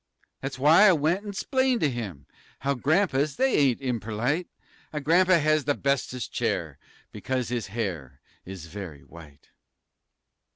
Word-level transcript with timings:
That's 0.41 0.57
w'y 0.57 0.87
I 0.89 0.93
went 0.93 1.27
an' 1.27 1.31
'xplained 1.31 1.81
to 1.81 1.87
him 1.91 2.25
How 2.61 2.73
grampas, 2.73 3.35
they 3.35 3.55
ain't 3.55 3.81
imperlite, 3.81 4.47
A 4.91 4.99
grampa 4.99 5.37
has 5.39 5.65
th' 5.65 5.79
bestest 5.79 6.33
chair 6.33 6.79
Because 7.11 7.49
his 7.49 7.67
hair 7.67 8.19
is 8.43 8.65
very 8.65 9.01
white. 9.03 9.49